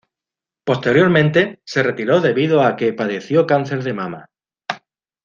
Posteriormente, 0.65 1.61
se 1.63 1.83
retiró 1.83 2.21
debido 2.21 2.63
a 2.63 2.75
que 2.75 2.91
padeció 2.91 3.45
cáncer 3.45 3.83
de 3.83 3.93
mama. 3.93 4.25